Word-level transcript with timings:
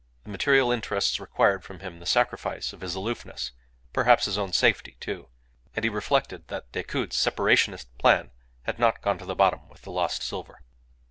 The 0.23 0.31
material 0.31 0.71
interests 0.71 1.19
required 1.19 1.63
from 1.63 1.81
him 1.81 1.99
the 1.99 2.07
sacrifice 2.07 2.73
of 2.73 2.81
his 2.81 2.95
aloofness 2.95 3.51
perhaps 3.93 4.25
his 4.25 4.35
own 4.35 4.51
safety 4.51 4.97
too. 4.99 5.29
And 5.75 5.85
he 5.85 5.89
reflected 5.89 6.47
that 6.47 6.71
Decoud's 6.71 7.15
separationist 7.15 7.85
plan 7.99 8.31
had 8.63 8.79
not 8.79 9.03
gone 9.03 9.19
to 9.19 9.25
the 9.27 9.35
bottom 9.35 9.69
with 9.69 9.83
the 9.83 9.91
lost 9.91 10.23
silver. 10.23 10.63